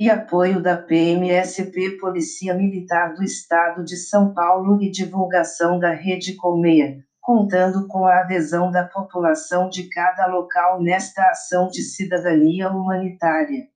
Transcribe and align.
E 0.00 0.08
apoio 0.08 0.62
da 0.62 0.76
PMSP 0.76 1.98
Polícia 1.98 2.54
Militar 2.54 3.14
do 3.14 3.24
Estado 3.24 3.84
de 3.84 3.96
São 3.96 4.32
Paulo 4.32 4.80
e 4.80 4.90
divulgação 4.90 5.78
da 5.78 5.92
Rede 5.92 6.36
Colmeia 6.36 7.04
contando 7.28 7.86
com 7.86 8.06
a 8.06 8.20
adesão 8.20 8.70
da 8.70 8.84
população 8.84 9.68
de 9.68 9.86
cada 9.90 10.26
local 10.28 10.82
nesta 10.82 11.28
ação 11.28 11.68
de 11.68 11.82
cidadania 11.82 12.70
humanitária. 12.70 13.68